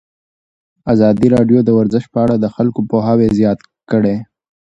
ازادي 0.93 1.27
راډیو 1.35 1.59
د 1.63 1.69
ورزش 1.79 2.03
په 2.13 2.19
اړه 2.25 2.35
د 2.39 2.45
خلکو 2.55 2.79
پوهاوی 2.89 3.27
زیات 3.39 3.59
کړی. 3.91 4.15